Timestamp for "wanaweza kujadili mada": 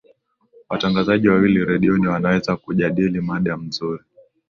2.07-3.57